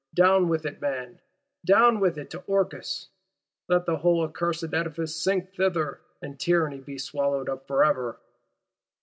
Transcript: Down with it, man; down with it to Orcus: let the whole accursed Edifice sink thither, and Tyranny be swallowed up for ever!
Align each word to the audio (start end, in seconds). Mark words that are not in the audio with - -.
Down 0.15 0.49
with 0.49 0.65
it, 0.65 0.81
man; 0.81 1.19
down 1.63 1.99
with 1.99 2.17
it 2.17 2.31
to 2.31 2.39
Orcus: 2.47 3.09
let 3.69 3.85
the 3.85 3.97
whole 3.97 4.23
accursed 4.23 4.73
Edifice 4.73 5.15
sink 5.15 5.51
thither, 5.51 6.01
and 6.23 6.39
Tyranny 6.39 6.79
be 6.79 6.97
swallowed 6.97 7.47
up 7.47 7.67
for 7.67 7.83
ever! 7.85 8.17